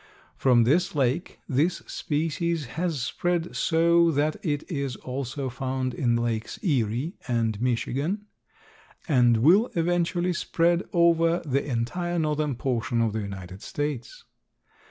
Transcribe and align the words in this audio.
From 0.35 0.63
this 0.63 0.95
lake 0.95 1.41
this 1.47 1.83
species 1.85 2.65
has 2.73 3.03
spread 3.03 3.55
so 3.55 4.09
that 4.09 4.35
it 4.41 4.63
is 4.67 4.95
also 4.95 5.47
found 5.47 5.93
in 5.93 6.15
Lakes 6.15 6.57
Erie 6.63 7.17
and 7.27 7.61
Michigan, 7.61 8.25
and 9.07 9.37
will 9.43 9.69
eventually 9.75 10.33
spread 10.33 10.81
over 10.91 11.43
the 11.45 11.63
entire 11.63 12.17
northern 12.17 12.55
portion 12.55 12.99
of 12.99 13.13
the 13.13 13.21
United 13.21 13.61
States. 13.61 14.23